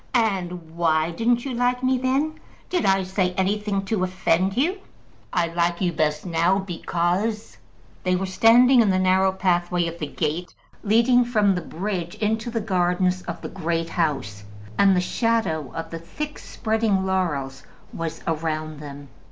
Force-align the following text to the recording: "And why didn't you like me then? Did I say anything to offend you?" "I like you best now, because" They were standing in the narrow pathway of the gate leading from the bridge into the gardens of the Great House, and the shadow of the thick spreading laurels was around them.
"And 0.15 0.75
why 0.75 1.11
didn't 1.11 1.45
you 1.45 1.53
like 1.53 1.83
me 1.83 1.99
then? 1.99 2.39
Did 2.71 2.87
I 2.87 3.03
say 3.03 3.33
anything 3.33 3.85
to 3.85 4.03
offend 4.03 4.57
you?" 4.57 4.79
"I 5.31 5.45
like 5.49 5.79
you 5.79 5.93
best 5.93 6.25
now, 6.25 6.57
because" 6.57 7.57
They 8.03 8.15
were 8.15 8.25
standing 8.25 8.81
in 8.81 8.89
the 8.89 8.97
narrow 8.97 9.31
pathway 9.31 9.85
of 9.85 9.99
the 9.99 10.07
gate 10.07 10.55
leading 10.81 11.23
from 11.23 11.53
the 11.53 11.61
bridge 11.61 12.15
into 12.15 12.49
the 12.49 12.61
gardens 12.61 13.21
of 13.27 13.41
the 13.43 13.49
Great 13.49 13.89
House, 13.89 14.43
and 14.75 14.95
the 14.95 15.01
shadow 15.01 15.71
of 15.75 15.91
the 15.91 15.99
thick 15.99 16.39
spreading 16.39 17.05
laurels 17.05 17.61
was 17.93 18.21
around 18.25 18.79
them. 18.79 19.07